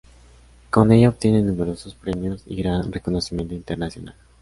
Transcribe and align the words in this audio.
Con 0.71 0.91
ella 0.91 1.09
obtiene 1.09 1.43
numerosos 1.43 1.93
premios 1.93 2.41
y 2.47 2.55
gran 2.55 2.91
reconocimiento 2.91 3.53
internacional. 3.53 4.15